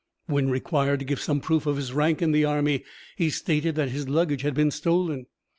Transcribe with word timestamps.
When 0.25 0.49
required 0.49 0.97
to 1.01 1.05
give 1.05 1.19
some 1.21 1.41
proof 1.41 1.67
of 1.67 1.77
his 1.77 1.93
rank 1.93 2.23
in 2.23 2.31
the 2.31 2.43
army, 2.43 2.83
he 3.17 3.29
stated 3.29 3.75
that 3.75 3.89
his 3.89 4.09
luggage 4.09 4.41
had 4.41 4.55
been 4.55 4.71
stolen. 4.71 5.27